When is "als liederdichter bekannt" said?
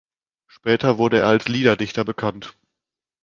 1.27-2.57